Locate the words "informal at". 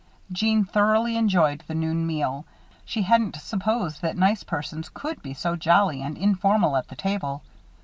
6.17-6.87